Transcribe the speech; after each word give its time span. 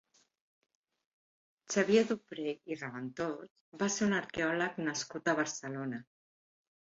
Xavier 1.73 2.01
Dupré 2.11 2.55
i 2.71 2.77
Raventós 2.79 3.53
va 3.83 3.91
ser 3.97 4.07
un 4.07 4.17
arqueòleg 4.21 4.79
nascut 4.87 5.29
a 5.33 5.37
Barcelona. 5.41 6.01